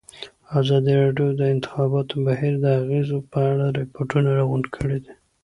[0.59, 4.99] ازادي راډیو د د انتخاباتو بهیر د اغېزو په اړه ریپوټونه راغونډ کړي.